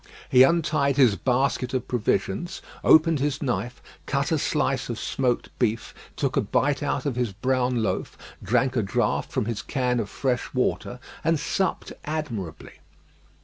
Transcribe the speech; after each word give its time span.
He 0.31 0.41
untied 0.41 0.97
his 0.97 1.15
basket 1.15 1.75
of 1.75 1.87
provisions, 1.87 2.63
opened 2.83 3.19
his 3.19 3.43
knife, 3.43 3.83
cut 4.07 4.31
a 4.31 4.39
slice 4.39 4.89
of 4.89 4.97
smoked 4.97 5.49
beef, 5.59 5.93
took 6.15 6.35
a 6.35 6.41
bite 6.41 6.81
out 6.81 7.05
of 7.05 7.15
his 7.15 7.31
brown 7.33 7.83
loaf, 7.83 8.17
drank 8.41 8.75
a 8.75 8.81
draught 8.81 9.31
from 9.31 9.45
his 9.45 9.61
can 9.61 9.99
of 9.99 10.09
fresh 10.09 10.55
water, 10.55 10.99
and 11.23 11.39
supped 11.39 11.93
admirably. 12.03 12.79